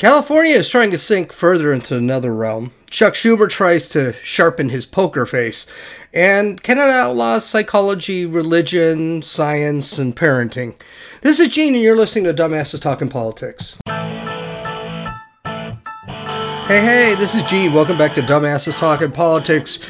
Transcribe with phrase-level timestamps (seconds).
[0.00, 2.72] California is trying to sink further into another realm.
[2.88, 5.66] Chuck Schumer tries to sharpen his poker face.
[6.14, 10.74] And Canada outlaws psychology, religion, science, and parenting.
[11.20, 13.76] This is Gene, and you're listening to Dumbasses Talking Politics.
[16.66, 17.74] Hey, hey, this is Gene.
[17.74, 19.80] Welcome back to Dumbasses Talking Politics,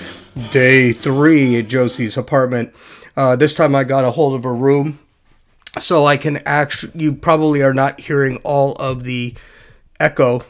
[0.51, 2.75] day three at Josie's apartment.
[3.17, 4.99] Uh, this time I got a hold of a room
[5.79, 9.37] so I can actually, you probably are not hearing all of the
[10.01, 10.43] echo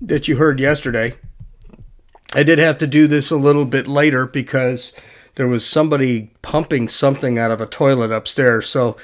[0.00, 1.14] that you heard yesterday.
[2.34, 4.94] I did have to do this a little bit later because
[5.36, 8.68] there was somebody pumping something out of a toilet upstairs.
[8.68, 8.96] So,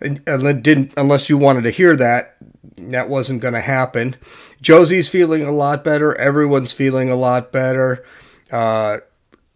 [0.00, 2.36] didn't unless you wanted to hear that,
[2.76, 4.16] that wasn't going to happen.
[4.60, 6.16] Josie's feeling a lot better.
[6.16, 8.04] Everyone's feeling a lot better.
[8.50, 8.98] Uh,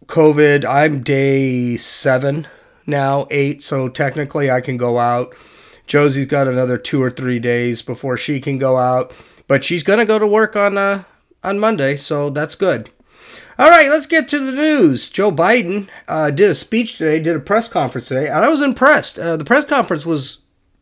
[0.05, 2.47] COVID, I'm day seven
[2.85, 5.33] now, eight, so technically I can go out.
[5.87, 9.13] Josie's got another two or three days before she can go out,
[9.47, 11.03] but she's gonna go to work on uh,
[11.43, 12.89] on Monday, so that's good.
[13.59, 15.09] All right, let's get to the news.
[15.09, 18.61] Joe Biden uh, did a speech today, did a press conference today, and I was
[18.61, 19.19] impressed.
[19.19, 20.39] Uh, the press conference was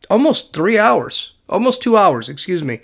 [0.08, 2.80] almost three hours, almost two hours, excuse me.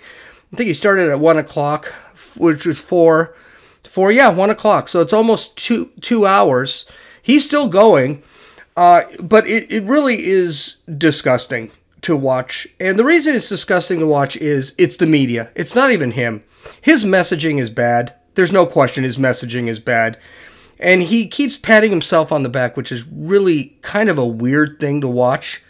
[0.53, 1.93] I think he started at one o'clock,
[2.37, 3.35] which was four,
[3.83, 4.89] four, yeah, one o'clock.
[4.89, 6.85] So it's almost two two hours.
[7.21, 8.23] He's still going.
[8.77, 11.69] Uh, but it, it really is disgusting
[12.01, 12.67] to watch.
[12.79, 15.49] And the reason it's disgusting to watch is it's the media.
[15.55, 16.43] It's not even him.
[16.81, 18.13] His messaging is bad.
[18.35, 20.17] There's no question his messaging is bad.
[20.79, 24.79] And he keeps patting himself on the back, which is really kind of a weird
[24.79, 25.63] thing to watch.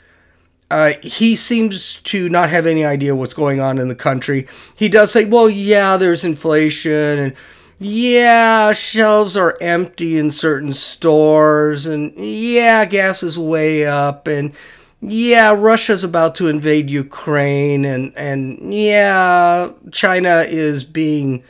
[0.70, 4.48] Uh, he seems to not have any idea what's going on in the country.
[4.76, 7.36] He does say, well, yeah, there's inflation and
[7.80, 14.54] yeah, shelves are empty in certain stores, and yeah, gas is way up, and
[15.02, 21.44] yeah, Russia's about to invade Ukraine, and and yeah, China is being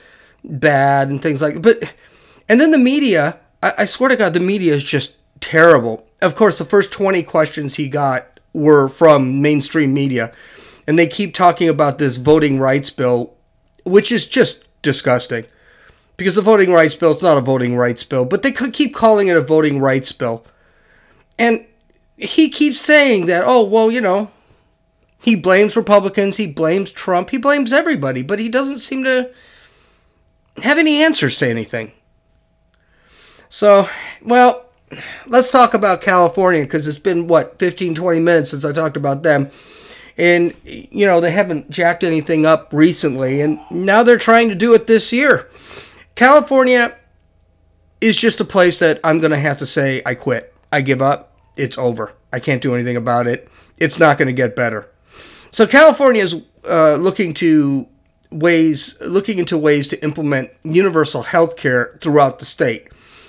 [0.44, 1.62] bad and things like.
[1.62, 1.94] But
[2.48, 6.08] and then the media, I, I swear to God, the media is just terrible.
[6.22, 10.32] Of course, the first twenty questions he got were from mainstream media,
[10.86, 13.34] and they keep talking about this voting rights bill,
[13.84, 15.46] which is just disgusting
[16.20, 18.94] because the voting rights bill it's not a voting rights bill but they could keep
[18.94, 20.46] calling it a voting rights bill
[21.38, 21.66] and
[22.20, 24.30] he keeps saying that oh well you know
[25.20, 29.30] he blames republicans he blames trump he blames everybody but he doesn't seem to
[30.58, 31.92] have any answers to anything
[33.48, 33.88] so
[34.22, 34.66] well
[35.28, 39.24] let's talk about california because it's been what 15 20 minutes since i talked about
[39.24, 39.50] them
[40.18, 44.74] and you know they haven't jacked anything up recently and now they're trying to do
[44.74, 45.50] it this year
[46.20, 46.98] California
[48.02, 50.54] is just a place that I'm going to have to say I quit.
[50.70, 51.29] I give up.
[51.60, 52.14] It's over.
[52.32, 53.50] I can't do anything about it.
[53.78, 54.90] It's not going to get better.
[55.52, 56.36] So California is
[56.68, 57.88] uh, looking to
[58.32, 62.88] ways looking into ways to implement universal health care throughout the state.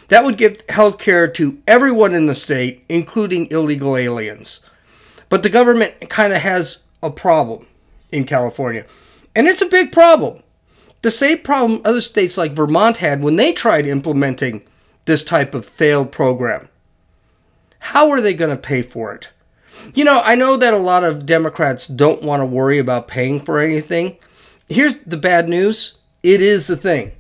[0.09, 4.61] That would give health care to everyone in the state, including illegal aliens.
[5.29, 7.67] But the government kind of has a problem
[8.11, 8.85] in California.
[9.35, 10.43] And it's a big problem.
[11.03, 14.65] The same problem other states like Vermont had when they tried implementing
[15.07, 16.69] this type of failed program.
[17.81, 19.29] How are they going to pay for it?
[19.95, 23.41] You know, I know that a lot of Democrats don't want to worry about paying
[23.41, 24.17] for anything.
[24.69, 27.13] Here's the bad news it is the thing.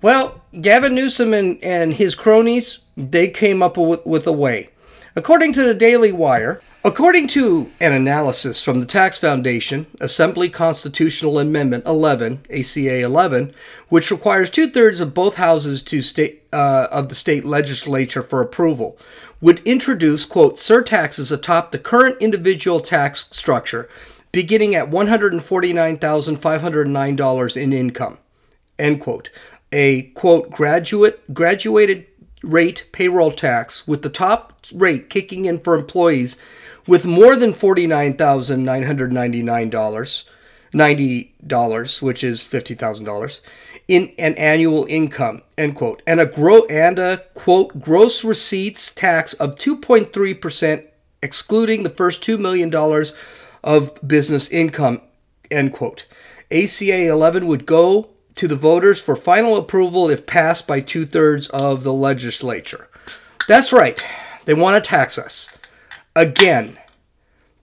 [0.00, 4.70] Well, Gavin Newsom and, and his cronies, they came up with, with a way.
[5.16, 11.40] According to the Daily Wire, According to an analysis from the Tax Foundation, Assembly Constitutional
[11.40, 13.52] Amendment 11, ACA 11,
[13.88, 18.40] which requires two thirds of both houses to state uh, of the state legislature for
[18.40, 18.96] approval,
[19.40, 23.88] would introduce quote surtaxes atop the current individual tax structure,
[24.32, 28.18] beginning at one hundred forty nine thousand five hundred nine dollars in income,
[28.78, 29.30] end quote.
[29.70, 32.06] A quote graduate graduated
[32.42, 36.38] rate payroll tax with the top rate kicking in for employees
[36.86, 40.24] with more than $49,999,
[40.72, 43.40] $90, which is $50,000
[43.88, 49.56] in an annual income, end quote, and a and a quote gross receipts tax of
[49.56, 50.86] 2.3%
[51.22, 53.14] excluding the first 2 million dollars
[53.64, 55.00] of business income,
[55.50, 56.04] end quote.
[56.50, 61.48] ACA 11 would go to the voters for final approval if passed by two thirds
[61.48, 62.88] of the legislature.
[63.48, 64.04] That's right.
[64.44, 65.56] They want to tax us
[66.14, 66.78] again.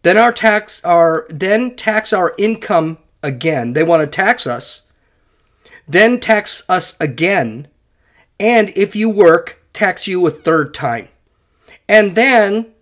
[0.02, 3.74] Then our tax our then tax our income again.
[3.74, 4.82] They want to tax us.
[5.88, 7.68] Then tax us again.
[8.40, 11.10] And if you work, tax you a third time.
[11.88, 12.74] And then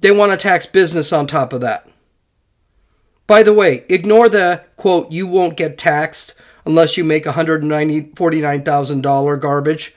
[0.00, 1.88] they want to tax business on top of that.
[3.26, 6.34] By the way, ignore the quote, you won't get taxed
[6.66, 9.96] unless you make $149,000 garbage.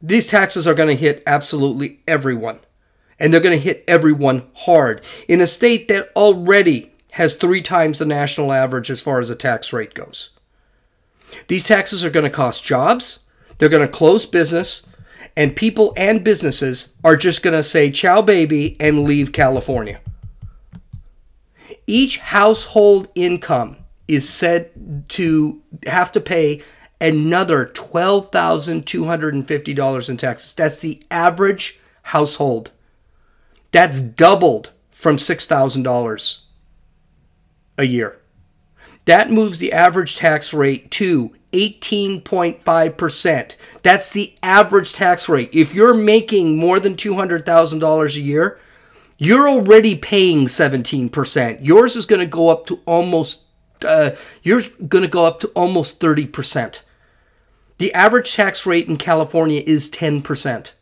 [0.00, 2.60] These taxes are going to hit absolutely everyone.
[3.18, 7.98] And they're going to hit everyone hard in a state that already has three times
[7.98, 10.30] the national average as far as the tax rate goes.
[11.48, 13.20] These taxes are going to cost jobs,
[13.58, 14.82] they're going to close business,
[15.36, 20.00] and people and businesses are just going to say ciao baby and leave California.
[21.86, 23.76] Each household income
[24.08, 26.62] is said to have to pay
[27.00, 30.54] another $12,250 in taxes.
[30.54, 32.70] That's the average household.
[33.70, 36.38] That's doubled from $6,000
[37.78, 38.18] a year.
[39.08, 43.56] That moves the average tax rate to 18.5%.
[43.82, 45.48] That's the average tax rate.
[45.50, 48.60] If you're making more than $200,000 a year,
[49.16, 51.58] you're already paying 17%.
[51.62, 53.46] Yours is going to go up to almost
[53.82, 54.10] uh,
[54.42, 56.82] you're going to go up to almost 30%.
[57.78, 60.72] The average tax rate in California is 10%.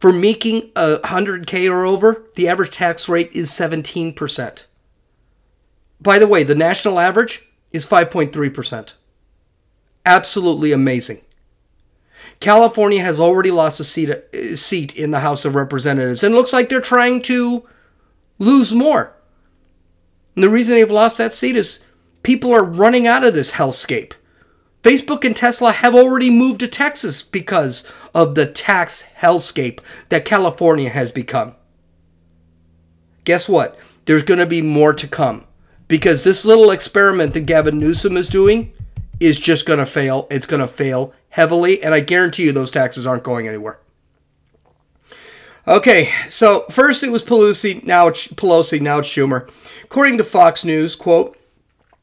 [0.00, 4.64] For making a 100k or over, the average tax rate is 17%.
[6.00, 8.92] By the way, the national average is 5.3%.
[10.04, 11.20] Absolutely amazing.
[12.40, 16.34] California has already lost a seat, a uh, seat in the House of Representatives and
[16.34, 17.66] looks like they're trying to
[18.38, 19.14] lose more.
[20.34, 21.80] And the reason they've lost that seat is
[22.22, 24.12] people are running out of this hellscape.
[24.82, 30.90] Facebook and Tesla have already moved to Texas because of the tax hellscape that California
[30.90, 31.54] has become.
[33.24, 33.78] Guess what?
[34.04, 35.44] There's going to be more to come
[35.88, 38.72] because this little experiment that Gavin Newsom is doing
[39.20, 40.26] is just going to fail.
[40.30, 43.78] It's going to fail heavily, and I guarantee you those taxes aren't going anywhere.
[45.68, 49.50] Okay, so first it was Pelosi, now it's Pelosi, now it's Schumer.
[49.82, 51.36] According to Fox News, quote,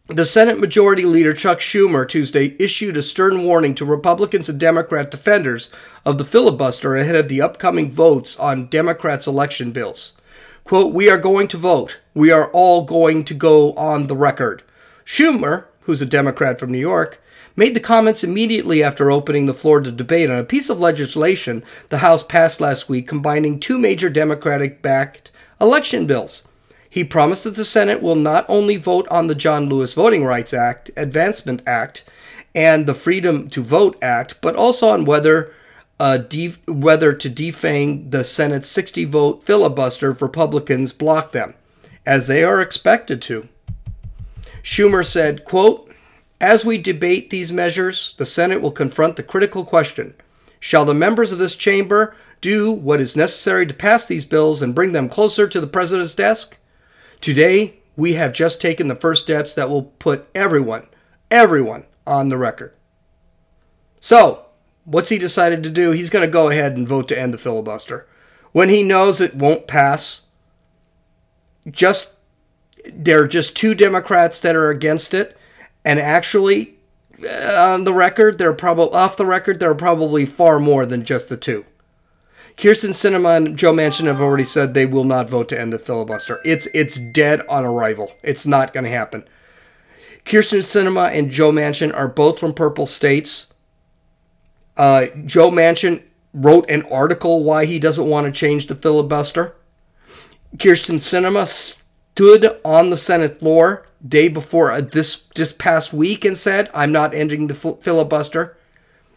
[0.07, 5.09] the Senate Majority Leader Chuck Schumer Tuesday issued a stern warning to Republicans and Democrat
[5.09, 5.71] defenders
[6.05, 10.11] of the filibuster ahead of the upcoming votes on Democrats' election bills.
[10.63, 11.99] Quote, We are going to vote.
[12.13, 14.63] We are all going to go on the record.
[15.05, 17.21] Schumer, who's a Democrat from New York,
[17.55, 21.63] made the comments immediately after opening the floor to debate on a piece of legislation
[21.89, 26.47] the House passed last week combining two major Democratic backed election bills.
[26.89, 30.53] He promised that the Senate will not only vote on the John Lewis Voting Rights
[30.53, 32.03] Act, Advancement Act,
[32.55, 35.51] and the Freedom to Vote Act, but also on whether
[35.99, 36.19] uh,
[36.67, 41.53] whether to defang the Senate's 60 vote filibuster if Republicans block them,
[42.05, 43.47] as they are expected to.
[44.63, 45.91] Schumer said, quote,
[46.39, 50.13] As we debate these measures, the Senate will confront the critical question
[50.59, 54.75] Shall the members of this chamber do what is necessary to pass these bills and
[54.75, 56.57] bring them closer to the president's desk?
[57.21, 60.87] Today, we have just taken the first steps that will put everyone,
[61.29, 62.73] everyone on the record.
[63.99, 64.45] So,
[64.85, 65.91] what's he decided to do?
[65.91, 68.07] He's going to go ahead and vote to end the filibuster.
[68.51, 70.21] When he knows it won't pass,
[71.69, 72.13] just
[72.93, 75.37] there are just two Democrats that are against it,
[75.85, 76.75] and actually,
[77.23, 80.85] uh, on the record, there are probably off the record there are probably far more
[80.85, 81.65] than just the two.
[82.57, 85.79] Kyrsten Sinema and Joe Manchin have already said they will not vote to end the
[85.79, 86.39] filibuster.
[86.45, 88.13] It's it's dead on arrival.
[88.21, 89.23] It's not going to happen.
[90.25, 93.52] Kyrsten Sinema and Joe Manchin are both from purple states.
[94.75, 96.03] Uh, Joe Manchin
[96.33, 99.55] wrote an article why he doesn't want to change the filibuster.
[100.57, 106.37] Kyrsten Sinema stood on the Senate floor day before uh, this just past week and
[106.37, 108.57] said, "I'm not ending the filibuster."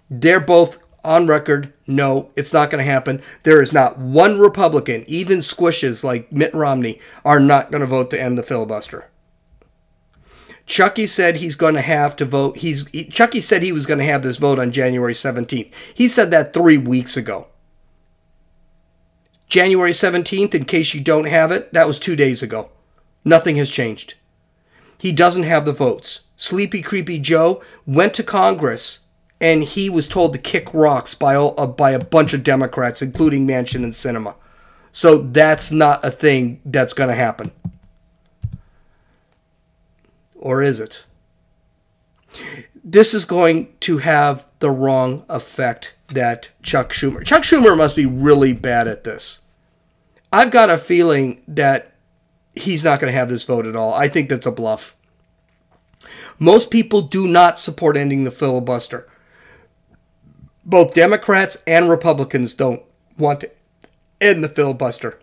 [0.08, 1.72] They're both on record.
[1.86, 3.22] No, it's not going to happen.
[3.44, 8.10] There is not one Republican, even squishes like Mitt Romney, are not going to vote
[8.10, 9.08] to end the filibuster.
[10.66, 12.58] Chucky said he's going to have to vote.
[12.58, 15.70] He's he, Chucky said he was going to have this vote on January 17th.
[15.94, 17.46] He said that three weeks ago.
[19.48, 22.68] January 17th, in case you don't have it, that was two days ago.
[23.24, 24.14] Nothing has changed.
[24.98, 26.22] He doesn't have the votes.
[26.36, 29.00] Sleepy Creepy Joe went to Congress
[29.40, 33.02] and he was told to kick rocks by all, uh, by a bunch of Democrats,
[33.02, 34.34] including Manchin and Sinema.
[34.90, 37.52] So that's not a thing that's going to happen.
[40.38, 41.04] Or is it?
[42.84, 47.24] This is going to have the wrong effect that Chuck Schumer.
[47.24, 49.40] Chuck Schumer must be really bad at this.
[50.32, 51.92] I've got a feeling that
[52.54, 53.92] he's not going to have this vote at all.
[53.92, 54.96] I think that's a bluff.
[56.38, 59.08] Most people do not support ending the filibuster.
[60.64, 62.82] Both Democrats and Republicans don't
[63.16, 63.50] want to
[64.20, 65.18] end the filibuster.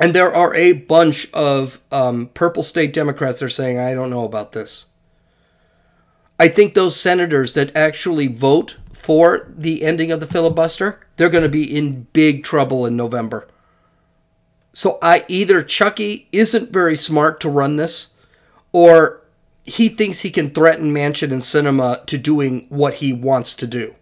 [0.00, 4.08] And there are a bunch of um, purple state Democrats that are saying, I don't
[4.08, 4.86] know about this.
[6.38, 11.44] I think those senators that actually vote for the ending of the filibuster, they're going
[11.44, 13.46] to be in big trouble in November.
[14.72, 18.14] So I either Chucky isn't very smart to run this,
[18.72, 19.22] or
[19.64, 23.94] he thinks he can threaten Manchin and Sinema to doing what he wants to do.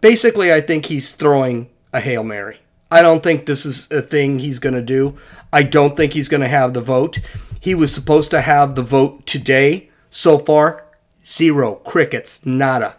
[0.00, 2.60] Basically, I think he's throwing a Hail Mary.
[2.94, 5.18] I don't think this is a thing he's going to do.
[5.52, 7.18] I don't think he's going to have the vote.
[7.58, 9.90] He was supposed to have the vote today.
[10.10, 10.84] So far,
[11.26, 12.94] zero, crickets, nada.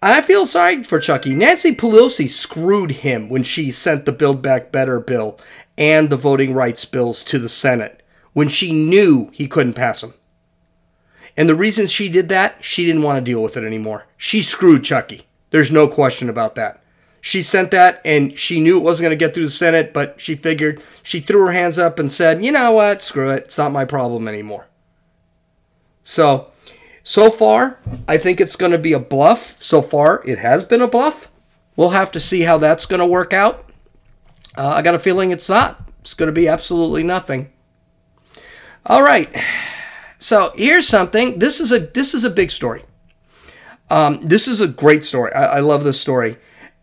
[0.00, 1.34] I feel sorry for Chucky.
[1.34, 5.38] Nancy Pelosi screwed him when she sent the Build Back Better bill
[5.76, 8.02] and the voting rights bills to the Senate
[8.32, 10.14] when she knew he couldn't pass them.
[11.36, 14.06] And the reason she did that, she didn't want to deal with it anymore.
[14.16, 15.26] She screwed Chucky.
[15.50, 16.82] There's no question about that.
[17.20, 20.20] She sent that and she knew it wasn't going to get through the Senate, but
[20.20, 23.44] she figured she threw her hands up and said, you know what, screw it.
[23.44, 24.66] It's not my problem anymore.
[26.02, 26.52] So,
[27.02, 29.62] so far, I think it's going to be a bluff.
[29.62, 31.30] So far, it has been a bluff.
[31.76, 33.68] We'll have to see how that's going to work out.
[34.56, 35.88] Uh, I got a feeling it's not.
[36.00, 37.52] It's going to be absolutely nothing.
[38.86, 39.28] All right.
[40.18, 41.38] So here's something.
[41.38, 42.84] This is a this is a big story.
[43.90, 45.32] Um, this is a great story.
[45.32, 46.38] I, I love this story.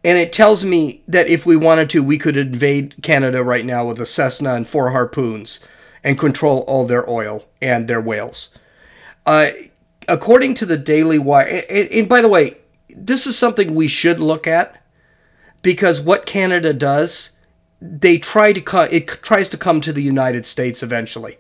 [0.06, 3.88] And it tells me that if we wanted to, we could invade Canada right now
[3.88, 5.60] with a Cessna and four harpoons
[6.04, 8.50] and control all their oil and their whales.
[9.26, 9.48] Uh,
[10.08, 12.58] according to the Daily Wire, and, and by the way,
[12.88, 14.80] this is something we should look at
[15.64, 17.32] because what Canada does,
[17.82, 21.40] they try to co- it tries to come to the United States eventually.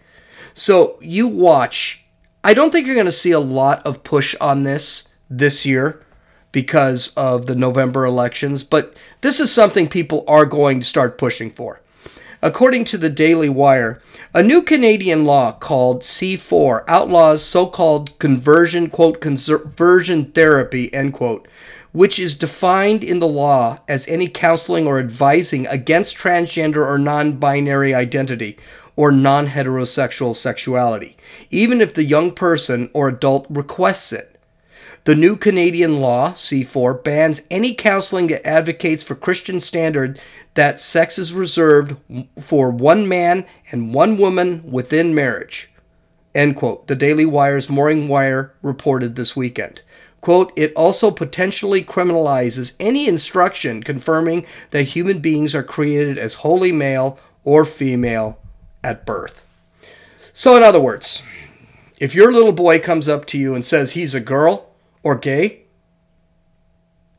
[0.56, 2.04] So you watch.
[2.44, 6.05] I don't think you're going to see a lot of push on this this year
[6.56, 11.52] because of the November elections, but this is something people are going to start pushing
[11.52, 11.82] for.
[12.42, 14.02] According to the Daily Wire,
[14.34, 21.46] a new Canadian law called C4 outlaws so-called conversion quote conversion therapy end quote,
[21.92, 27.94] which is defined in the law as any counseling or advising against transgender or non-binary
[27.94, 28.58] identity
[28.96, 31.18] or non-heterosexual sexuality,
[31.52, 34.35] even if the young person or adult requests it.
[35.06, 40.20] The new Canadian law, C4, bans any counseling that advocates for Christian standard
[40.56, 41.96] that sex is reserved
[42.42, 45.70] for one man and one woman within marriage.
[46.34, 46.88] End quote.
[46.88, 49.84] The Daily Wire's Morning Wire reported this weekend.
[50.22, 56.72] Quote, it also potentially criminalizes any instruction confirming that human beings are created as wholly
[56.72, 58.40] male or female
[58.84, 59.46] at birth.
[60.34, 61.22] So, in other words,
[62.00, 64.65] if your little boy comes up to you and says he's a girl,
[65.06, 65.62] or gay,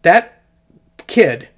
[0.02, 0.42] that
[1.06, 1.48] kid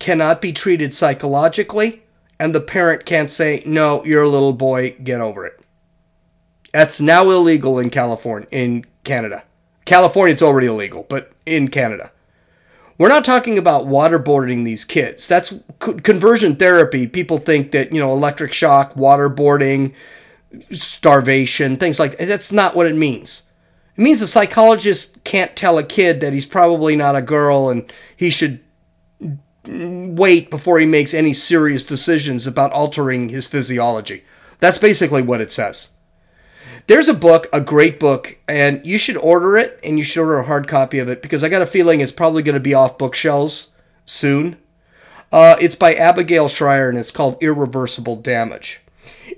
[0.00, 2.02] cannot be treated psychologically,
[2.40, 5.60] and the parent can't say, No, you're a little boy, get over it.
[6.72, 9.44] That's now illegal in California, in Canada.
[9.84, 12.10] California, it's already illegal, but in Canada.
[12.98, 15.28] We're not talking about waterboarding these kids.
[15.28, 17.06] That's conversion therapy.
[17.06, 19.92] People think that, you know, electric shock, waterboarding,
[20.70, 22.26] starvation, things like that.
[22.26, 23.42] That's not what it means.
[23.96, 27.90] It means a psychologist can't tell a kid that he's probably not a girl and
[28.14, 28.60] he should
[29.66, 34.24] wait before he makes any serious decisions about altering his physiology.
[34.58, 35.88] That's basically what it says.
[36.86, 40.38] There's a book, a great book, and you should order it and you should order
[40.38, 42.74] a hard copy of it because I got a feeling it's probably going to be
[42.74, 43.70] off bookshelves
[44.04, 44.56] soon.
[45.32, 48.82] Uh, it's by Abigail Shrier and it's called Irreversible Damage.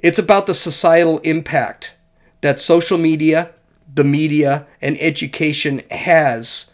[0.03, 1.95] It's about the societal impact
[2.43, 3.53] that social media
[3.99, 6.71] the media and education has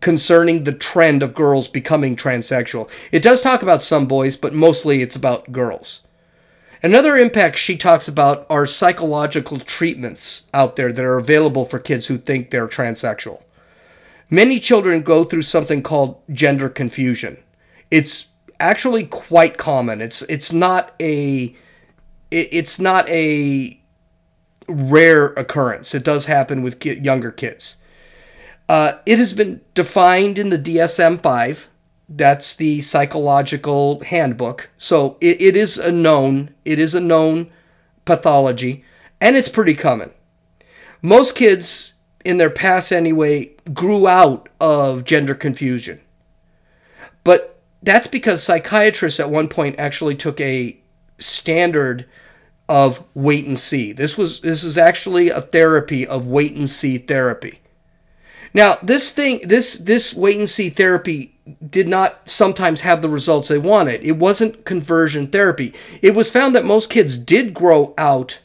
[0.00, 2.88] concerning the trend of girls becoming transsexual.
[3.10, 6.02] It does talk about some boys, but mostly it's about girls.
[6.80, 12.06] Another impact she talks about are psychological treatments out there that are available for kids
[12.06, 13.42] who think they're transsexual.
[14.30, 17.42] Many children go through something called gender confusion.
[17.90, 18.28] It's
[18.60, 20.00] actually quite common.
[20.00, 21.56] It's it's not a
[22.30, 23.81] it's not a
[24.68, 25.94] rare occurrence.
[25.94, 27.76] It does happen with younger kids.
[28.68, 31.68] Uh, it has been defined in the DSM 5.
[32.08, 34.70] That's the psychological handbook.
[34.76, 37.50] So it, it is a known, it is a known
[38.04, 38.84] pathology,
[39.20, 40.10] and it's pretty common.
[41.00, 46.00] Most kids in their past anyway grew out of gender confusion.
[47.24, 50.78] But that's because psychiatrists at one point actually took a
[51.18, 52.06] standard
[52.72, 53.92] of wait and see.
[53.92, 57.60] This was this is actually a therapy of wait and see therapy.
[58.54, 61.38] Now, this thing this this wait and see therapy
[61.68, 64.02] did not sometimes have the results they wanted.
[64.02, 65.74] It wasn't conversion therapy.
[66.00, 68.40] It was found that most kids did grow out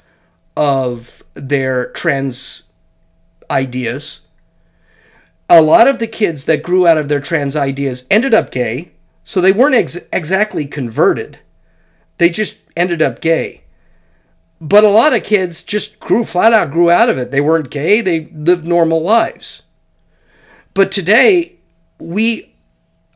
[0.57, 2.63] of their trans
[3.49, 4.27] ideas.
[5.49, 8.91] A lot of the kids that grew out of their trans ideas ended up gay,
[9.23, 11.39] so they weren't ex- exactly converted.
[12.17, 13.61] They just ended up gay.
[14.59, 17.31] But a lot of kids just grew flat out grew out of it.
[17.31, 19.63] They weren't gay, they lived normal lives.
[20.73, 21.57] But today,
[21.99, 22.55] we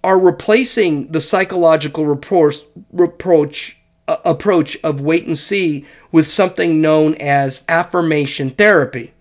[0.03, 7.15] are replacing the psychological reproach, reproach uh, approach of wait and see with something known
[7.15, 9.13] as affirmation therapy.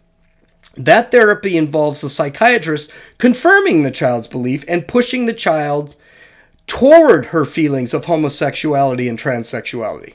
[0.74, 5.96] That therapy involves the psychiatrist confirming the child's belief and pushing the child
[6.66, 10.14] toward her feelings of homosexuality and transsexuality.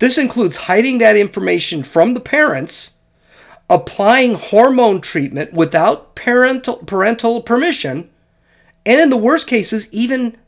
[0.00, 2.92] This includes hiding that information from the parents,
[3.68, 8.10] applying hormone treatment without parental, parental permission,
[8.86, 10.38] and in the worst cases, even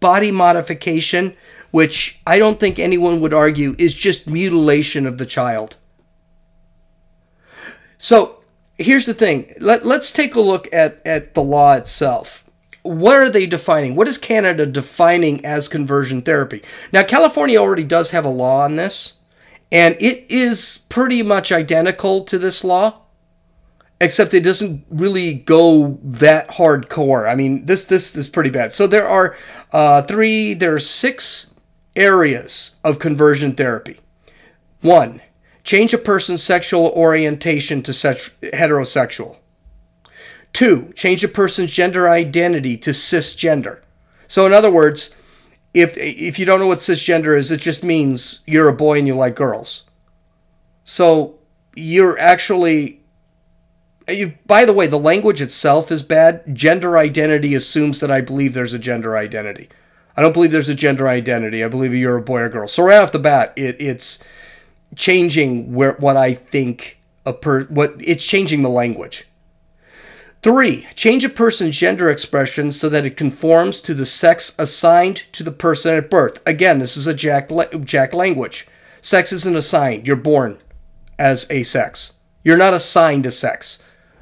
[0.00, 1.34] body modification,
[1.70, 5.76] which I don't think anyone would argue is just mutilation of the child.
[7.96, 8.40] So
[8.76, 12.44] here's the thing Let, let's take a look at, at the law itself
[12.82, 13.94] what are they defining?
[13.94, 16.62] What is Canada defining as conversion therapy?
[16.92, 19.14] Now, California already does have a law on this,
[19.70, 23.02] and it is pretty much identical to this law,
[24.00, 27.30] except it doesn't really go that hardcore.
[27.30, 28.72] I mean, this this is pretty bad.
[28.72, 29.36] So there are
[29.72, 31.52] uh, three, there are six
[31.94, 34.00] areas of conversion therapy.
[34.80, 35.20] One,
[35.64, 39.36] change a person's sexual orientation to heterosexual.
[40.52, 43.80] Two, change a person's gender identity to cisgender.
[44.26, 45.14] So, in other words,
[45.72, 49.06] if if you don't know what cisgender is, it just means you're a boy and
[49.06, 49.84] you like girls.
[50.84, 51.38] So
[51.74, 52.98] you're actually.
[54.08, 56.56] You, by the way, the language itself is bad.
[56.56, 59.68] Gender identity assumes that I believe there's a gender identity.
[60.16, 61.62] I don't believe there's a gender identity.
[61.62, 62.66] I believe you're a boy or girl.
[62.66, 64.18] So right off the bat, it, it's
[64.96, 69.28] changing where what I think a per what it's changing the language.
[70.42, 75.42] Three, change a person's gender expression so that it conforms to the sex assigned to
[75.42, 76.40] the person at birth.
[76.46, 77.50] Again, this is a jack,
[77.84, 78.66] jack language.
[79.02, 80.06] Sex isn't assigned.
[80.06, 80.58] You're born
[81.18, 82.14] as a sex.
[82.42, 83.80] You're not assigned a sex.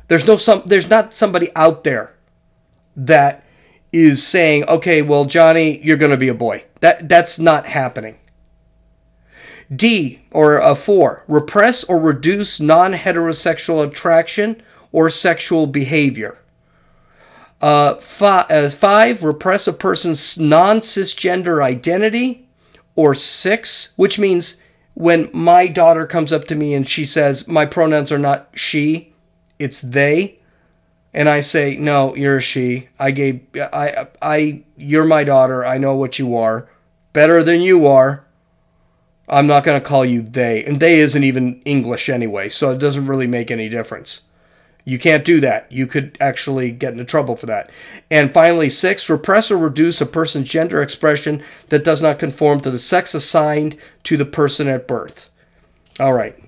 [0.08, 2.14] There's no some there's not somebody out there
[2.96, 3.44] that
[3.92, 8.18] is saying, "Okay, well, Johnny, you're going to be a boy." That that's not happening.
[9.74, 16.38] D or a 4, repress or reduce non-heterosexual attraction or sexual behavior.
[17.60, 22.44] Uh, five, uh, five, repress a person's non cisgender identity.
[22.94, 24.60] Or six, which means
[24.94, 29.12] when my daughter comes up to me and she says, My pronouns are not she,
[29.56, 30.40] it's they.
[31.14, 32.88] And I say, No, you're a she.
[32.98, 35.64] I gave, I, I, you're my daughter.
[35.64, 36.68] I know what you are.
[37.12, 38.24] Better than you are.
[39.28, 40.64] I'm not going to call you they.
[40.64, 44.22] And they isn't even English anyway, so it doesn't really make any difference.
[44.88, 45.70] You can't do that.
[45.70, 47.68] You could actually get into trouble for that.
[48.10, 52.70] And finally, six, repress or reduce a person's gender expression that does not conform to
[52.70, 55.28] the sex assigned to the person at birth.
[56.00, 56.42] All right.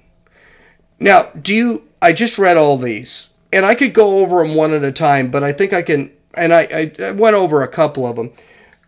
[0.98, 4.72] Now, do you, I just read all these, and I could go over them one
[4.72, 8.06] at a time, but I think I can, and I, I went over a couple
[8.06, 8.32] of them,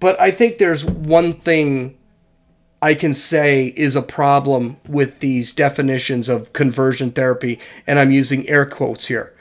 [0.00, 1.98] but I think there's one thing
[2.80, 8.48] I can say is a problem with these definitions of conversion therapy, and I'm using
[8.48, 9.31] air quotes here.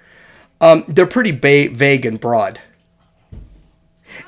[0.62, 2.62] Um, they're pretty ba- vague and broad.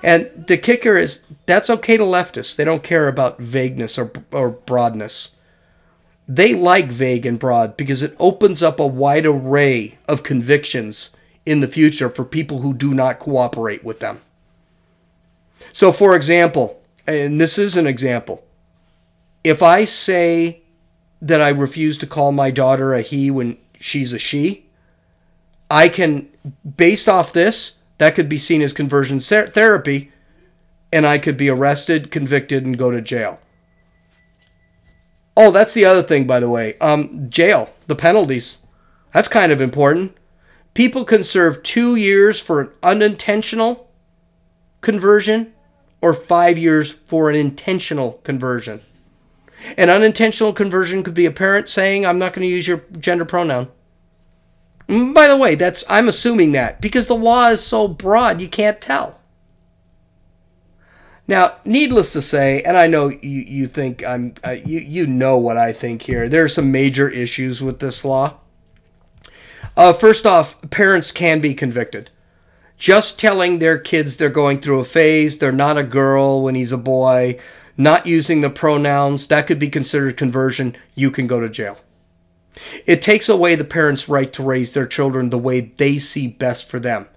[0.02, 2.56] And the kicker is that's okay to leftists.
[2.56, 5.32] They don't care about vagueness or, or broadness.
[6.28, 11.12] They like vague and broad because it opens up a wide array of convictions
[11.46, 14.22] in the future for people who do not cooperate with them.
[15.74, 18.43] So, for example, and this is an example,
[19.43, 20.62] if I say
[21.22, 24.62] that I refuse to call my daughter a he when she's a she,
[25.73, 26.29] I can,
[26.77, 30.12] based off this, that could be seen as conversion therapy,
[30.91, 33.39] and I could be arrested, convicted, and go to jail.
[35.36, 36.77] Oh, that's the other thing, by the way.
[36.77, 38.59] Um, jail, the penalties.
[39.15, 40.15] That's kind of important.
[40.75, 43.89] People can serve two years for an unintentional
[44.81, 45.53] conversion
[46.01, 48.81] or five years for an intentional conversion.
[49.75, 53.25] An unintentional conversion could be a parent saying, I'm not going to use your gender
[53.25, 53.69] pronoun.
[54.93, 58.47] Mm, by the way, that's I'm assuming that because the law is so broad you
[58.47, 59.19] can't tell.
[61.27, 65.36] Now, needless to say, and I know you, you think I'm uh, you you know
[65.38, 66.29] what I think here.
[66.29, 68.36] There are some major issues with this law.
[69.75, 72.12] Uh, first off, parents can be convicted.
[72.77, 76.71] Just telling their kids they're going through a phase, they're not a girl when he's
[76.71, 77.39] a boy,
[77.77, 80.77] not using the pronouns, that could be considered conversion.
[80.93, 81.79] You can go to jail.
[82.85, 86.65] It takes away the parents' right to raise their children the way they see best
[86.65, 87.07] for them.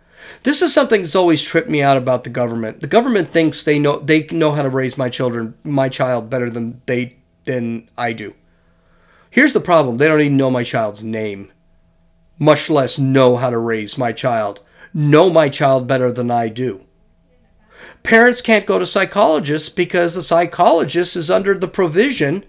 [0.43, 2.81] This is something that's always tripped me out about the government.
[2.81, 6.51] The government thinks they know they know how to raise my children, my child better
[6.51, 8.35] than they than I do.
[9.31, 9.99] Here's the problem.
[9.99, 11.53] They don't even know my child's name,
[12.39, 14.61] much less know how to raise my child.
[14.95, 16.85] Know my child better than I do.
[18.03, 22.45] Parents can't go to psychologists because the psychologist is under the provision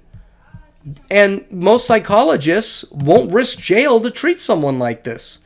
[1.10, 5.40] and most psychologists won't risk jail to treat someone like this.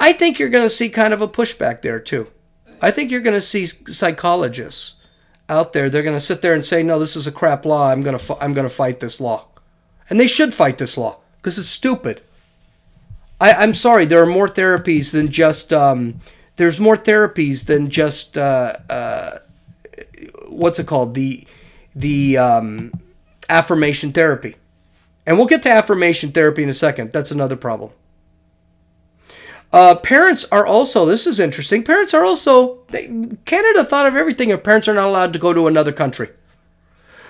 [0.00, 2.28] I think you're going to see kind of a pushback there too.
[2.80, 4.94] I think you're going to see psychologists
[5.48, 5.88] out there.
[5.88, 7.88] They're going to sit there and say, "No, this is a crap law.
[7.88, 9.46] I'm going to I'm going to fight this law,"
[10.10, 12.22] and they should fight this law because it's stupid.
[13.40, 14.06] I, I'm sorry.
[14.06, 16.20] There are more therapies than just um,
[16.56, 19.38] there's more therapies than just uh, uh,
[20.48, 21.46] what's it called the
[21.94, 22.92] the um,
[23.48, 24.56] affirmation therapy.
[25.26, 27.12] And we'll get to affirmation therapy in a second.
[27.12, 27.90] That's another problem.
[29.72, 33.06] Uh, parents are also, this is interesting, parents are also, they,
[33.46, 36.28] Canada thought of everything if parents are not allowed to go to another country.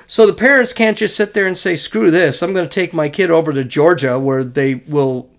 [0.08, 2.92] So the parents can't just sit there and say, screw this, I'm going to take
[2.92, 5.30] my kid over to Georgia where they will,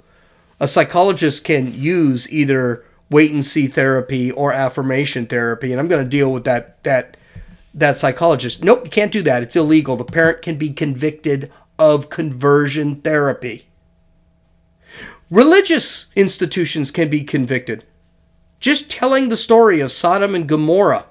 [0.61, 6.03] a psychologist can use either wait and see therapy or affirmation therapy, and I'm going
[6.03, 7.17] to deal with that, that,
[7.73, 8.63] that psychologist.
[8.63, 9.43] Nope, you can't do that.
[9.43, 9.97] It's illegal.
[9.97, 13.67] The parent can be convicted of conversion therapy.
[15.29, 17.83] Religious institutions can be convicted.
[18.59, 21.05] Just telling the story of Sodom and Gomorrah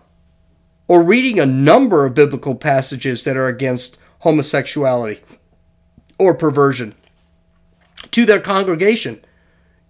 [0.89, 5.21] or reading a number of biblical passages that are against homosexuality
[6.19, 6.95] or perversion
[8.11, 9.25] to their congregation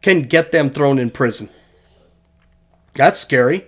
[0.01, 1.49] can get them thrown in prison.
[2.95, 3.67] That's scary.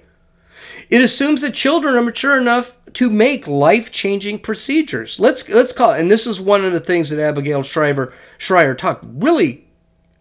[0.90, 5.20] It assumes that children are mature enough to make life-changing procedures.
[5.20, 9.04] Let's let's call it, and this is one of the things that Abigail Shrier talked
[9.04, 9.66] really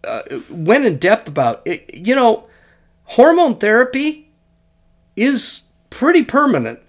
[0.03, 1.61] uh, went in depth about.
[1.65, 2.47] It, you know,
[3.05, 4.31] hormone therapy
[5.15, 6.79] is pretty permanent.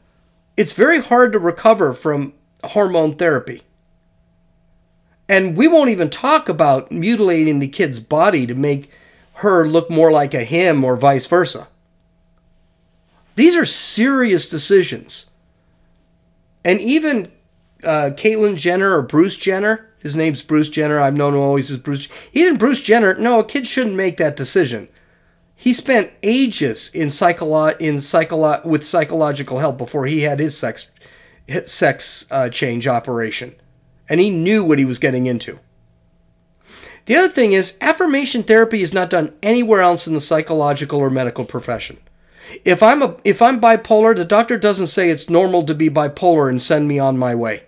[0.56, 3.62] It's very hard to recover from hormone therapy.
[5.28, 8.90] And we won't even talk about mutilating the kid's body to make
[9.34, 11.68] her look more like a him or vice versa.
[13.34, 15.26] These are serious decisions.
[16.64, 17.30] And even
[17.82, 21.00] uh, Caitlyn Jenner or Bruce Jenner, his name's Bruce Jenner.
[21.00, 22.08] I've known him always as Bruce.
[22.32, 24.88] Even Bruce Jenner, no, a kid shouldn't make that decision.
[25.54, 30.88] He spent ages in psycholo- in psycholo- with psychological help before he had his sex
[31.66, 33.54] sex uh, change operation,
[34.08, 35.60] and he knew what he was getting into.
[37.06, 41.10] The other thing is, affirmation therapy is not done anywhere else in the psychological or
[41.10, 41.98] medical profession.
[42.64, 46.48] If I'm a if I'm bipolar, the doctor doesn't say it's normal to be bipolar
[46.48, 47.64] and send me on my way.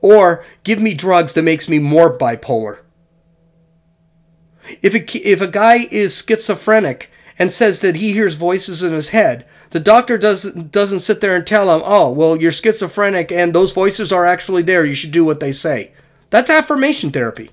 [0.00, 2.80] Or give me drugs that makes me more bipolar.
[4.80, 9.10] If a, if a guy is schizophrenic and says that he hears voices in his
[9.10, 13.54] head, the doctor doesn't doesn't sit there and tell him, "Oh, well, you're schizophrenic and
[13.54, 14.84] those voices are actually there.
[14.84, 15.92] You should do what they say."
[16.30, 17.50] That's affirmation therapy.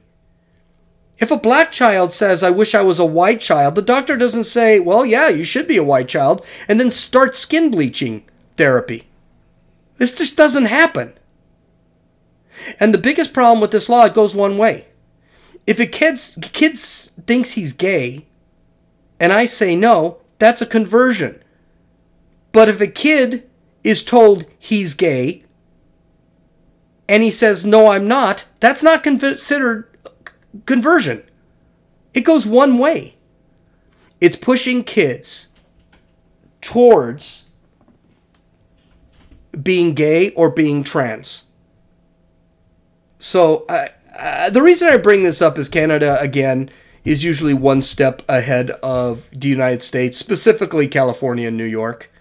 [1.19, 4.45] If a black child says, I wish I was a white child, the doctor doesn't
[4.45, 8.23] say, well, yeah, you should be a white child, and then start skin bleaching
[8.55, 9.07] therapy.
[9.97, 11.13] This just doesn't happen.
[12.79, 14.87] And the biggest problem with this law, it goes one way.
[15.67, 16.19] If a kid,
[16.53, 18.25] kid thinks he's gay,
[19.19, 21.43] and I say no, that's a conversion.
[22.53, 23.49] But if a kid
[23.83, 25.43] is told he's gay,
[27.09, 29.88] and he says, no, I'm not, that's not considered
[30.65, 31.23] conversion.
[32.13, 33.15] It goes one way.
[34.19, 35.49] It's pushing kids
[36.61, 37.45] towards
[39.61, 41.43] being gay or being trans.
[43.19, 46.69] So, uh, uh, the reason I bring this up is Canada, again,
[47.05, 52.11] is usually one step ahead of the United States, specifically California and New York.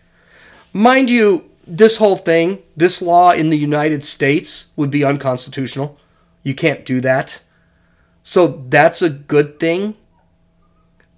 [0.73, 5.99] Mind you, this whole thing, this law in the United States would be unconstitutional.
[6.43, 7.41] You can't do that.
[8.23, 9.95] So that's a good thing.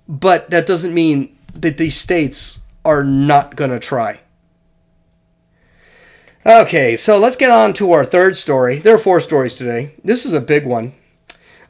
[0.09, 4.21] But that doesn't mean that these states are not going to try.
[6.47, 8.79] Okay, so let's get on to our third story.
[8.79, 9.95] There are four stories today.
[10.03, 10.95] This is a big one.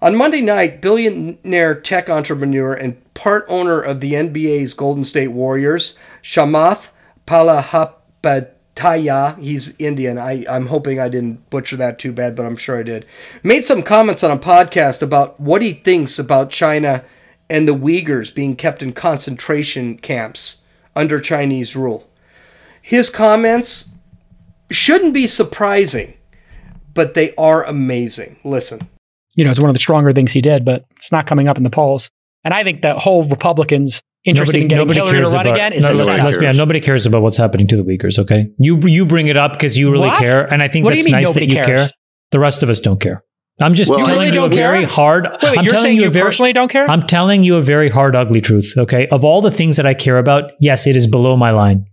[0.01, 5.97] On Monday night, billionaire tech entrepreneur and part owner of the NBA's Golden State Warriors,
[6.23, 6.90] Chamath
[7.27, 10.19] Palihapitiya Taya, he's Indian.
[10.19, 13.05] I, I'm hoping I didn't butcher that too bad, but I'm sure I did.
[13.43, 17.05] Made some comments on a podcast about what he thinks about China
[17.49, 20.59] and the Uyghurs being kept in concentration camps
[20.95, 22.09] under Chinese rule.
[22.81, 23.91] His comments
[24.71, 26.17] shouldn't be surprising,
[26.95, 28.39] but they are amazing.
[28.45, 28.89] Listen.
[29.35, 31.57] you know, it's one of the stronger things he did, but it's not coming up
[31.57, 32.11] in the polls.
[32.45, 35.47] And I think that whole Republicans interested Nobody, in getting nobody Hillary cares to run
[35.47, 35.57] about.
[35.57, 38.19] again is no, a let's, be honest, nobody cares about what's happening to the Uyghurs.
[38.19, 40.19] Okay, you you bring it up because you really What?
[40.19, 41.81] care, and I think What do you that's mean nice nobody that you cares?
[41.91, 41.91] care.
[42.33, 43.25] The rest of us don't care.
[43.63, 44.89] I'm just Well, I- telling Really you a don't very care?
[44.89, 45.25] hard.
[45.25, 46.25] Wait, wait, I'm you're telling saying you you a very.
[46.25, 46.89] personally don't care?
[46.89, 48.73] I'm telling you a very hard, ugly truth.
[48.77, 51.85] Okay, of all the things that I care about, yes, it is below my line.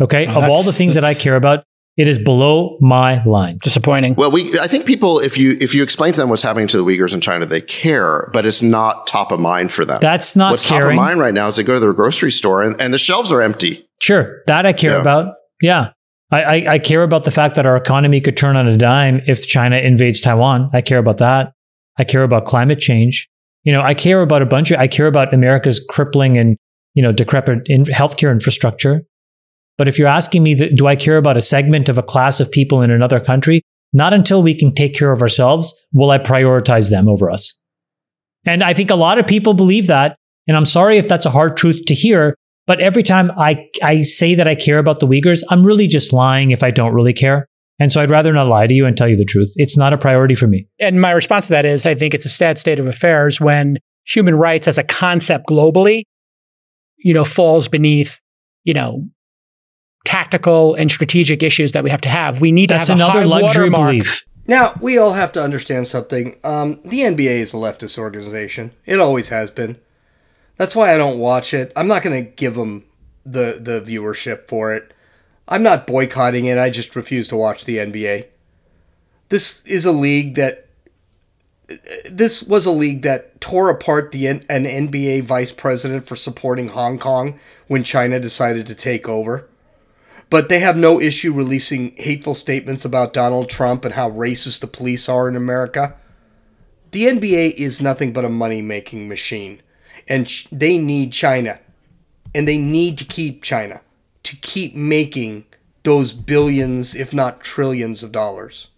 [0.00, 1.64] Okay, Oh, of all the things that I care about,
[1.96, 3.58] it is below my line.
[3.62, 4.14] Disappointing.
[4.16, 6.76] Well, we I think people if you if you explain to them what's happening to
[6.76, 9.98] the Uyghurs in China, they care, but it's not top of mind for them.
[10.00, 12.62] That's not what's top of mind right now is they go to their grocery store
[12.62, 13.88] and, and the shelves are empty.
[14.00, 15.00] Sure, that I care Yeah.
[15.00, 15.34] about.
[15.62, 15.90] Yeah.
[16.30, 19.20] I, I, I care about the fact that our economy could turn on a dime
[19.26, 20.68] if China invades Taiwan.
[20.72, 21.52] I care about that.
[21.96, 23.28] I care about climate change.
[23.62, 26.56] You know, I care about a bunch of, I care about America's crippling and,
[26.94, 29.02] you know, decrepit in healthcare infrastructure.
[29.76, 32.40] But if you're asking me, that, do I care about a segment of a class
[32.40, 33.62] of people in another country?
[33.92, 37.58] Not until we can take care of ourselves will I prioritize them over us.
[38.44, 40.16] And I think a lot of people believe that.
[40.46, 42.34] And I'm sorry if that's a hard truth to hear,
[42.66, 46.12] but every time I, I say that I care about the Uyghurs, I'm really just
[46.12, 47.46] lying if I don't really care.
[47.78, 49.52] And so I'd rather not lie to you and tell you the truth.
[49.56, 50.66] It's not a priority for me.
[50.78, 53.78] and my response to that is I think it's a sad state of affairs when
[54.04, 56.02] human rights as a concept globally,
[56.98, 58.20] you know, falls beneath,
[58.64, 59.08] you know,
[60.04, 62.40] tactical and strategic issues that we have to have.
[62.40, 63.90] We need That's to have a another high luxury watermark.
[63.90, 64.26] belief.
[64.46, 66.36] Now, we all have to understand something.
[66.44, 68.72] Um, the NBA is a leftist organization.
[68.84, 69.78] It always has been.
[70.56, 71.72] That's why I don't watch it.
[71.74, 72.84] I'm not going to give them
[73.24, 74.92] the, the viewership for it.
[75.48, 76.58] I'm not boycotting it.
[76.58, 78.26] I just refuse to watch the NBA.
[79.30, 80.60] This is a league that.
[82.10, 86.98] This was a league that tore apart the an NBA vice president for supporting Hong
[86.98, 89.48] Kong when China decided to take over
[90.30, 94.66] but they have no issue releasing hateful statements about Donald Trump and how racist the
[94.66, 95.94] police are in America.
[96.90, 99.62] The NBA is nothing but a money making machine,
[100.08, 101.58] and they need China,
[102.34, 103.80] and they need to keep China
[104.24, 105.44] to keep making
[105.84, 108.68] those billions, if not trillions, of dollars.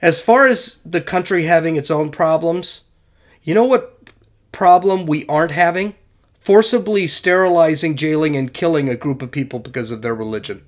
[0.00, 2.82] As far as the country having its own problems,
[3.42, 4.10] you know what
[4.50, 5.94] problem we aren't having?
[6.46, 10.62] Forcibly sterilizing, jailing, and killing a group of people because of their religion.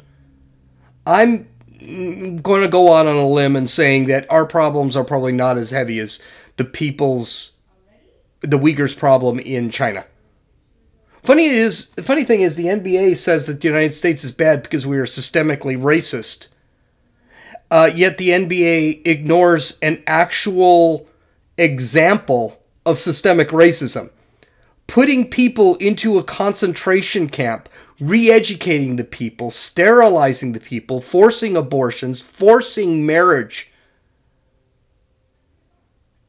[1.06, 1.48] I'm
[2.42, 5.56] going to go out on a limb and saying that our problems are probably not
[5.56, 6.18] as heavy as
[6.56, 7.52] the people's,
[8.40, 10.04] the Uyghurs' problem in China.
[11.22, 14.64] Funny is the funny thing is the NBA says that the United States is bad
[14.64, 16.48] because we are systemically racist.
[17.70, 21.06] Uh, yet the NBA ignores an actual
[21.56, 24.10] example of systemic racism
[24.88, 27.68] putting people into a concentration camp,
[28.00, 33.70] re educating the people, sterilizing the people, forcing abortions, forcing marriage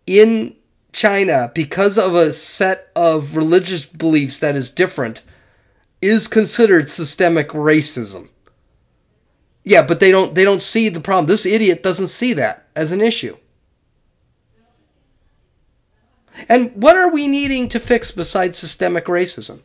[0.06, 0.56] in
[0.91, 5.24] China because of a set of religious beliefs that is different
[6.02, 8.28] is considered systemic racism.
[9.63, 11.28] Yeah, but they don't they don't see the problem.
[11.28, 13.38] This idiot doesn't see that as an issue.
[16.47, 19.62] And what are we needing to fix besides systemic racism?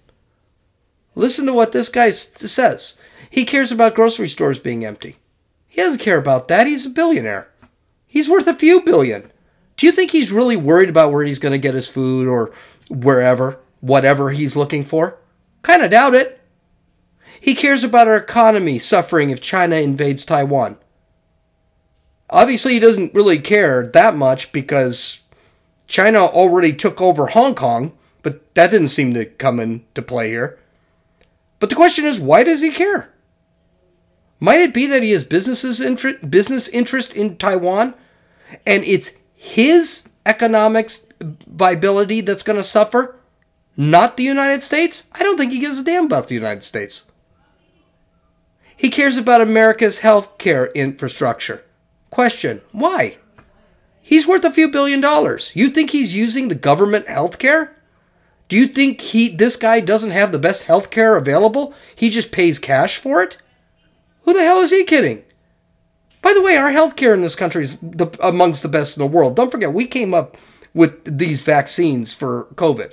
[1.15, 2.95] Listen to what this guy says.
[3.31, 5.17] He cares about grocery stores being empty.
[5.69, 6.67] He doesn't care about that.
[6.67, 7.49] He's a billionaire.
[8.07, 9.31] He's worth a few billion.
[9.77, 12.53] Do you think he's really worried about where he's going to get his food or
[12.89, 15.19] wherever, whatever he's looking for?
[15.63, 16.41] Kind of doubt it.
[17.41, 20.79] He cares about our economy suffering if China invades Taiwan.
[22.31, 25.21] Obviously, he doesn't really care that much because
[25.95, 30.59] China already took over Hong Kong, but that didn't seem to come into play here.
[31.61, 33.13] But the question is, why does he care?
[34.41, 35.79] Might it be that he has businesses
[36.29, 37.95] business interest in Taiwan,
[38.67, 43.15] and it's his economics viability that's going to suffer,
[43.77, 45.05] not the United States?
[45.13, 47.05] I don't think he gives a damn about the United States.
[48.77, 51.65] He cares about America's healthcare infrastructure.
[52.11, 53.19] Question: Why?
[54.07, 55.51] He's worth a few billion dollars.
[55.55, 57.75] You think he's using the government healthcare?
[58.49, 61.73] Do you think he this guy doesn't have the best healthcare available?
[61.97, 63.39] He just pays cash for it?
[64.25, 65.25] Who the hell is he kidding?
[66.21, 69.07] By the way, our healthcare in this country is the, amongst the best in the
[69.07, 69.37] world.
[69.37, 70.37] Don't forget, we came up
[70.75, 72.93] with these vaccines for COVID.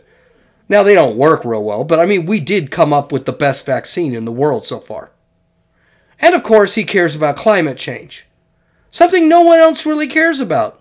[0.70, 3.34] Now they don't work real well, but I mean, we did come up with the
[3.34, 5.12] best vaccine in the world so far.
[6.22, 8.28] And of course, he cares about climate change,
[8.92, 10.81] something no one else really cares about.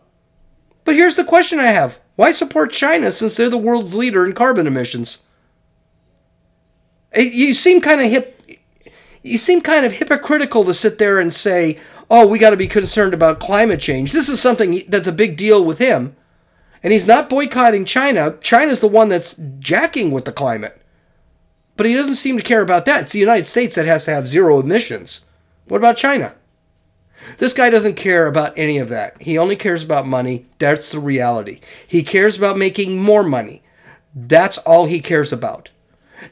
[0.84, 4.32] But here's the question I have why support China since they're the world's leader in
[4.34, 5.18] carbon emissions?
[7.12, 8.36] Eh, You seem kind of hip.
[9.22, 11.78] You seem kind of hypocritical to sit there and say,
[12.10, 14.12] "Oh, we got to be concerned about climate change.
[14.12, 16.16] This is something that's a big deal with him."
[16.82, 18.36] And he's not boycotting China.
[18.42, 20.80] China's the one that's jacking with the climate.
[21.76, 23.02] But he doesn't seem to care about that.
[23.02, 25.20] It's the United States that has to have zero emissions.
[25.68, 26.32] What about China?
[27.38, 29.20] This guy doesn't care about any of that.
[29.20, 30.46] He only cares about money.
[30.58, 31.60] That's the reality.
[31.86, 33.62] He cares about making more money.
[34.14, 35.70] That's all he cares about.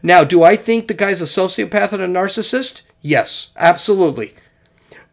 [0.03, 2.83] Now, do I think the guy's a sociopath and a narcissist?
[3.01, 4.35] Yes, absolutely.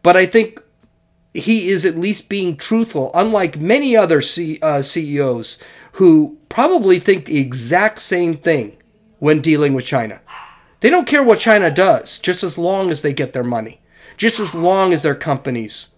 [0.02, 0.60] But I think
[1.32, 5.58] he is at least being truthful, unlike many other C- uh, CEOs
[5.92, 8.76] who probably think the exact same thing
[9.18, 10.20] when dealing with China.
[10.80, 13.80] They don't care what China does, just as long as they get their money,
[14.16, 15.88] just as long as their companies,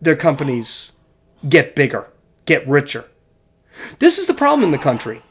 [0.00, 0.92] their companies
[1.48, 2.08] get bigger,
[2.44, 3.04] get richer.
[3.98, 5.22] This is the problem in the country.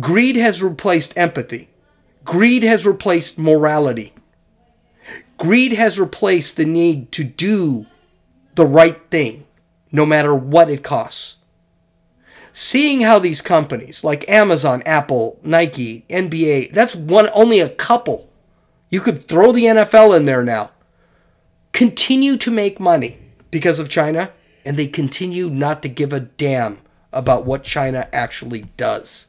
[0.00, 1.68] Greed has replaced empathy.
[2.24, 4.14] Greed has replaced morality.
[5.36, 7.86] Greed has replaced the need to do
[8.54, 9.46] the right thing,
[9.92, 11.36] no matter what it costs.
[12.52, 18.30] Seeing how these companies like Amazon, Apple, Nike, NBA, that's one only a couple.
[18.90, 20.70] You could throw the NFL in there now.
[21.74, 23.18] Continue to make money
[23.50, 24.30] because of China,
[24.64, 26.78] and they continue not to give a damn
[27.12, 29.26] about what China actually does.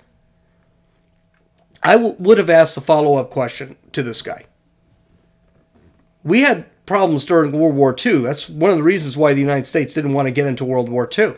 [1.81, 4.45] I w- would have asked a follow up question to this guy.
[6.23, 8.19] We had problems during World War II.
[8.19, 10.87] That's one of the reasons why the United States didn't want to get into World
[10.87, 11.33] War II.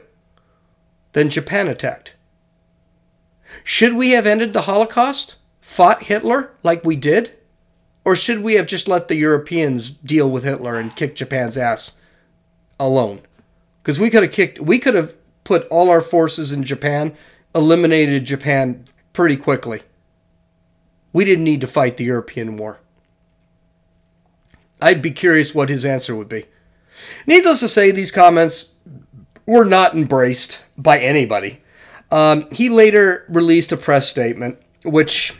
[1.13, 2.15] Then Japan attacked.
[3.63, 5.37] Should we have ended the Holocaust?
[5.61, 7.36] Fought Hitler like we did?
[8.07, 11.97] Or should we have just let the Europeans deal with Hitler and kick Japan's ass
[12.79, 13.19] alone?
[13.83, 17.17] Because we could have kicked, we could have put all our forces in Japan,
[17.53, 19.81] eliminated Japan pretty quickly.
[21.11, 22.79] We didn't need to fight the European war.
[24.79, 26.45] I'd be curious what his answer would be.
[27.25, 28.71] Needless to say, these comments
[29.45, 31.61] were not embraced by anybody.
[32.09, 35.35] Um, he later released a press statement, which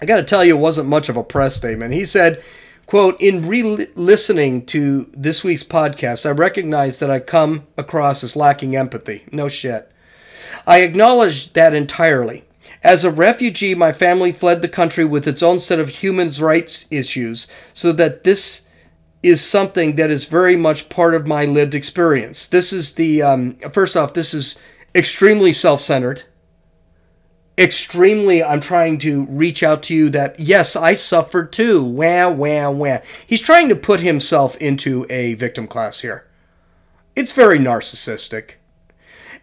[0.00, 1.92] I got to tell you it wasn't much of a press statement.
[1.92, 2.42] He said,
[2.86, 8.76] quote, in re-listening to this week's podcast, I recognize that I come across as lacking
[8.76, 9.24] empathy.
[9.32, 9.90] No shit.
[10.66, 12.44] I acknowledge that entirely.
[12.82, 16.86] As a refugee, my family fled the country with its own set of human rights
[16.90, 18.62] issues, so that this
[19.22, 22.46] is something that is very much part of my lived experience.
[22.46, 24.56] This is the, um, first off, this is
[24.94, 26.22] extremely self centered.
[27.58, 31.82] Extremely, I'm trying to reach out to you that, yes, I suffered too.
[31.82, 32.98] Wah, wah, wah.
[33.26, 36.24] He's trying to put himself into a victim class here.
[37.16, 38.52] It's very narcissistic.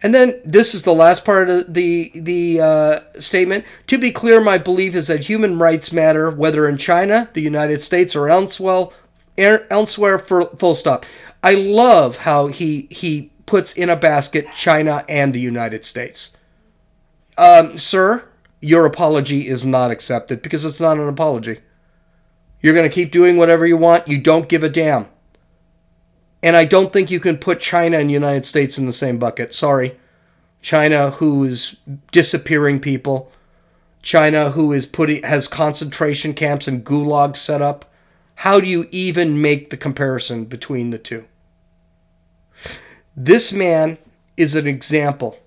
[0.02, 3.64] And then this is the last part of the the uh, statement.
[3.88, 7.82] To be clear, my belief is that human rights matter, whether in China, the United
[7.82, 8.90] States, or elsewhere.
[9.38, 11.06] Elsewhere, for full stop.
[11.42, 16.35] I love how he he puts in a basket China and the United States.
[17.38, 18.26] Um, sir,
[18.60, 21.60] your apology is not accepted because it's not an apology.
[22.60, 24.08] You're going to keep doing whatever you want.
[24.08, 25.06] You don't give a damn.
[26.42, 29.52] And I don't think you can put China and United States in the same bucket.
[29.52, 29.98] Sorry.
[30.62, 31.76] China who is
[32.12, 33.30] disappearing people.
[34.02, 37.92] China who is putting has concentration camps and gulags set up.
[38.36, 41.26] How do you even make the comparison between the two?
[43.16, 43.98] This man
[44.36, 45.38] is an example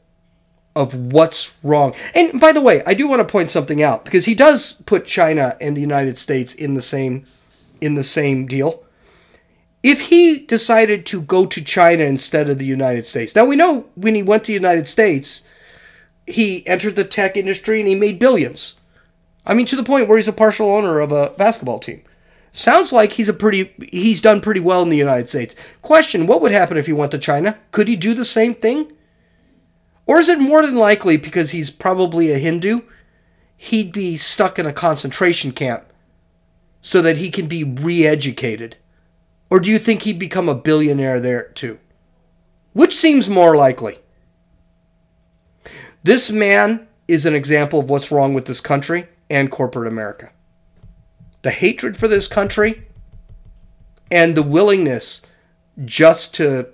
[0.75, 1.93] of what's wrong.
[2.13, 5.05] And by the way, I do want to point something out because he does put
[5.05, 7.25] China and the United States in the same
[7.81, 8.83] in the same deal
[9.81, 13.85] if he decided to go to China instead of the United States, now we know
[13.95, 15.45] when he went to the United States,
[16.27, 18.75] he entered the tech industry and he made billions.
[19.45, 22.03] I mean, to the point where he's a partial owner of a basketball team.
[22.51, 25.55] Sounds like he's a pretty he's done pretty well in the United States.
[25.81, 27.57] Question, what would happen if he went to China?
[27.71, 28.91] Could he do the same thing?
[30.09, 32.81] Or is it more than likely because he's probably a Hindu,
[33.55, 35.83] he'd be stuck in a concentration camp
[36.81, 38.77] so that he can be re-educated?
[39.51, 41.77] Or do you think he'd become a billionaire there too?
[42.73, 43.99] Which seems more likely?
[46.01, 50.31] This man is an example of what's wrong with this country and corporate America.
[51.43, 52.87] The hatred for this country
[54.09, 55.21] and the willingness
[55.85, 56.69] just to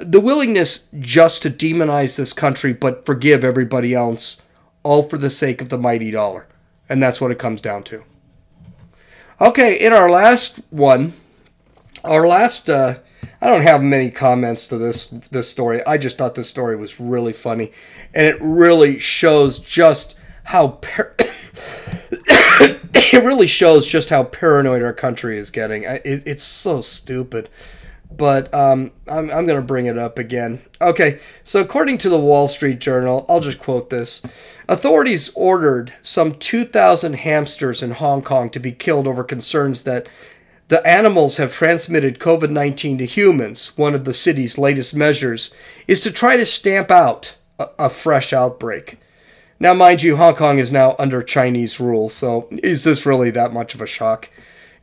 [0.00, 4.38] the willingness just to demonize this country but forgive everybody else
[4.82, 6.46] all for the sake of the mighty dollar.
[6.88, 8.04] And that's what it comes down to.
[9.40, 11.14] Okay, in our last one,
[12.04, 12.98] our last, uh,
[13.40, 15.84] I don't have many comments to this this story.
[15.86, 17.72] I just thought this story was really funny,
[18.12, 21.14] and it really shows just how par-
[22.10, 25.84] it really shows just how paranoid our country is getting.
[25.84, 27.48] It, it's so stupid.
[28.10, 30.62] But um, I'm, I'm going to bring it up again.
[30.80, 34.22] Okay, so according to the Wall Street Journal, I'll just quote this
[34.68, 40.08] Authorities ordered some 2,000 hamsters in Hong Kong to be killed over concerns that
[40.68, 43.76] the animals have transmitted COVID 19 to humans.
[43.76, 45.52] One of the city's latest measures
[45.88, 48.98] is to try to stamp out a, a fresh outbreak.
[49.58, 53.52] Now, mind you, Hong Kong is now under Chinese rule, so is this really that
[53.52, 54.30] much of a shock?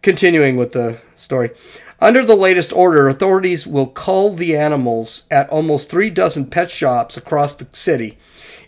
[0.04, 1.52] Continuing with the story.
[2.00, 7.18] Under the latest order, authorities will cull the animals at almost three dozen pet shops
[7.18, 8.20] across the city,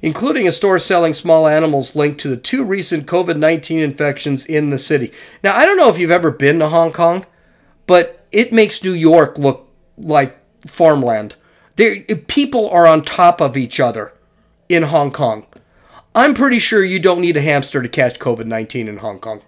[0.01, 4.71] including a store selling small animals linked to the two recent COVID 19 infections in
[4.71, 5.11] the city.
[5.43, 7.25] Now, I don't know if you've ever been to Hong Kong,
[7.85, 11.35] but it makes New York look like farmland.
[11.75, 14.11] There, people are on top of each other
[14.69, 15.45] in Hong Kong.
[16.15, 19.43] I'm pretty sure you don't need a hamster to catch COVID 19 in Hong Kong.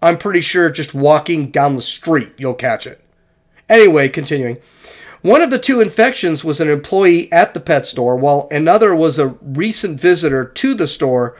[0.00, 3.02] I'm pretty sure just walking down the street, you'll catch it.
[3.68, 4.58] Anyway, continuing.
[5.22, 9.18] One of the two infections was an employee at the pet store, while another was
[9.18, 11.36] a recent visitor to the store,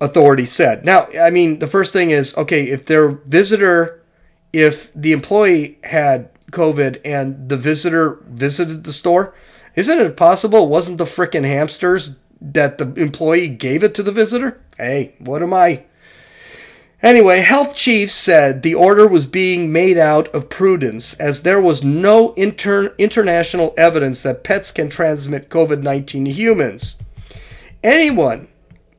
[0.00, 0.84] authorities said.
[0.84, 4.02] Now, I mean, the first thing is okay, if their visitor,
[4.52, 9.34] if the employee had COVID and the visitor visited the store,
[9.74, 14.12] isn't it possible it wasn't the frickin' hamsters that the employee gave it to the
[14.12, 14.60] visitor?
[14.76, 15.84] Hey, what am I?
[17.02, 21.84] Anyway, health chiefs said the order was being made out of prudence as there was
[21.84, 26.96] no inter- international evidence that pets can transmit COVID 19 to humans.
[27.84, 28.48] Anyone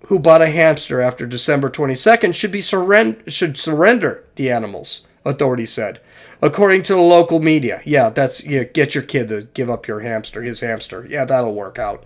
[0.06, 5.74] who bought a hamster after December 22nd should be surrend- should surrender the animals, authorities
[5.74, 6.00] said.
[6.42, 7.82] According to the local media.
[7.84, 11.06] Yeah, that's yeah, get your kid to give up your hamster, his hamster.
[11.10, 12.06] Yeah, that'll work out.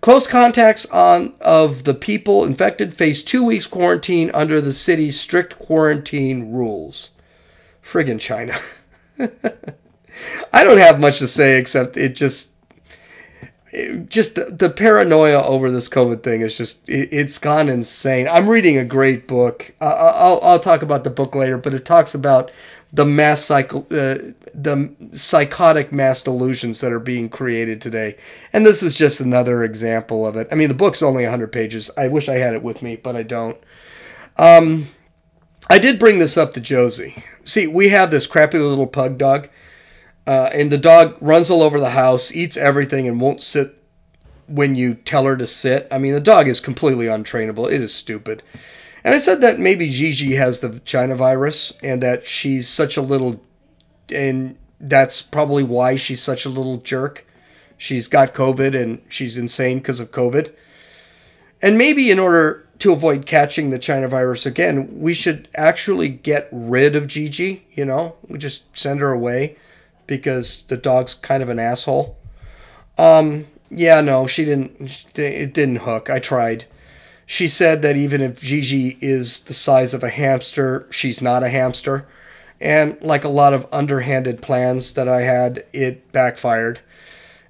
[0.00, 5.58] Close contacts on of the people infected face two weeks quarantine under the city's strict
[5.58, 7.10] quarantine rules.
[7.84, 8.58] Friggin' China.
[10.52, 12.50] I don't have much to say except it just,
[13.72, 18.26] it just the, the, paranoia over this COVID thing is just it, has gone insane.
[18.26, 19.74] I'm reading a great book.
[19.80, 22.50] Uh, I'll I'll talk about the book later, but it talks about
[22.92, 24.16] the mass cycle, uh,
[24.54, 28.16] the psychotic mass delusions that are being created today.
[28.52, 30.48] And this is just another example of it.
[30.50, 31.90] I mean, the book's only 100 pages.
[31.96, 33.58] I wish I had it with me, but I don't.
[34.36, 34.88] Um,
[35.68, 37.24] I did bring this up to Josie.
[37.44, 39.48] See, we have this crappy little pug dog,
[40.26, 43.82] uh, and the dog runs all over the house, eats everything, and won't sit
[44.46, 45.86] when you tell her to sit.
[45.90, 47.70] I mean, the dog is completely untrainable.
[47.70, 48.42] It is stupid.
[49.04, 53.02] And I said that maybe Gigi has the China virus and that she's such a
[53.02, 53.40] little,
[54.12, 57.26] and that's probably why she's such a little jerk.
[57.76, 60.52] She's got COVID and she's insane because of COVID.
[61.62, 66.48] And maybe in order to avoid catching the China virus again, we should actually get
[66.50, 68.16] rid of Gigi, you know?
[68.26, 69.56] We just send her away
[70.06, 72.16] because the dog's kind of an asshole.
[72.96, 76.08] Um, yeah, no, she didn't, it didn't hook.
[76.10, 76.64] I tried.
[77.26, 81.48] She said that even if Gigi is the size of a hamster, she's not a
[81.48, 82.08] hamster.
[82.60, 86.80] And like a lot of underhanded plans that I had, it backfired.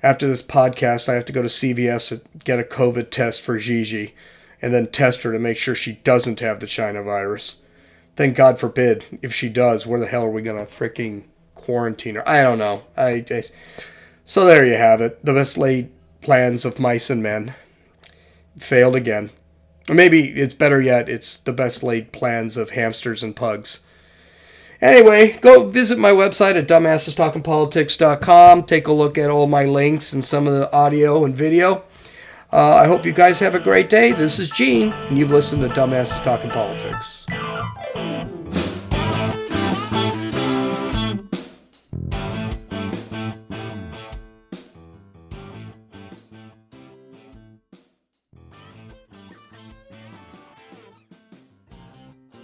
[0.02, 3.58] After this podcast, I have to go to CVS and get a COVID test for
[3.58, 4.14] Gigi
[4.62, 7.56] and then test her to make sure she doesn't have the China virus.
[8.16, 12.16] Thank God forbid if she does, where the hell are we going to freaking quarantine
[12.16, 12.28] her?
[12.28, 12.84] I don't know.
[12.96, 13.42] I, I,
[14.24, 15.24] so there you have it.
[15.24, 15.90] The best laid
[16.20, 17.54] plans of mice and men
[18.58, 19.30] failed again.
[19.88, 23.80] Or maybe it's better yet, it's the best laid plans of hamsters and pugs.
[24.82, 28.62] Anyway, go visit my website at dumbassestalkingpolitics.com.
[28.62, 31.84] Take a look at all my links and some of the audio and video.
[32.52, 34.12] Uh, I hope you guys have a great day.
[34.12, 37.26] This is Gene, and you've listened to Dumbasses Talking Politics.